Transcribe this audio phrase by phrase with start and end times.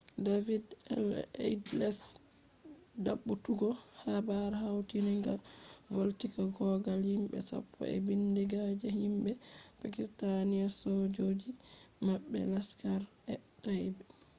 [0.25, 0.65] david
[1.45, 1.99] headley`s
[3.05, 3.69] dabbutogo
[4.03, 5.45] habar hautin ga do
[5.95, 6.27] vallita
[6.57, 9.31] kogal himbe sapppo en bindiga je himbe
[9.79, 11.49] pakistanisojoji
[12.05, 14.03] mabbe laskhar-e-taiba